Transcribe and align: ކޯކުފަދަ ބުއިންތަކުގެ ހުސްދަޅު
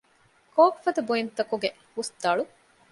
ކޯކުފަދަ 0.55 1.01
ބުއިންތަކުގެ 1.07 1.69
ހުސްދަޅު 1.95 2.43